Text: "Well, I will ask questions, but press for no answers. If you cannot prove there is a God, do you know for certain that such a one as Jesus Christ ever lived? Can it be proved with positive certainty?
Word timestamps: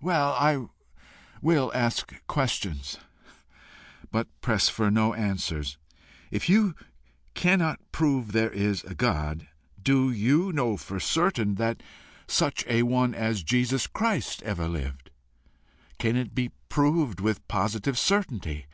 "Well, 0.00 0.34
I 0.34 0.68
will 1.42 1.72
ask 1.74 2.24
questions, 2.28 2.96
but 4.12 4.28
press 4.40 4.68
for 4.68 4.88
no 4.88 5.14
answers. 5.14 5.78
If 6.30 6.48
you 6.48 6.76
cannot 7.34 7.80
prove 7.90 8.30
there 8.30 8.52
is 8.52 8.84
a 8.84 8.94
God, 8.94 9.48
do 9.82 10.12
you 10.12 10.52
know 10.52 10.76
for 10.76 11.00
certain 11.00 11.56
that 11.56 11.82
such 12.28 12.64
a 12.68 12.84
one 12.84 13.14
as 13.16 13.42
Jesus 13.42 13.88
Christ 13.88 14.44
ever 14.44 14.68
lived? 14.68 15.10
Can 15.98 16.14
it 16.14 16.36
be 16.36 16.52
proved 16.68 17.18
with 17.18 17.48
positive 17.48 17.98
certainty? 17.98 18.66